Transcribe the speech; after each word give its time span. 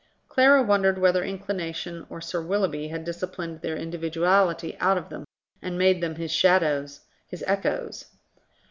Clara 0.29 0.63
wondered 0.63 0.97
whether 0.97 1.23
inclination 1.23 2.07
or 2.09 2.21
Sir 2.21 2.41
Willoughby 2.41 2.87
had 2.87 3.05
disciplined 3.05 3.61
their 3.61 3.75
individuality 3.75 4.75
out 4.79 4.97
of 4.97 5.09
them 5.09 5.25
and 5.61 5.77
made 5.77 6.01
them 6.01 6.15
his 6.15 6.31
shadows, 6.31 7.01
his 7.27 7.43
echoes. 7.45 8.05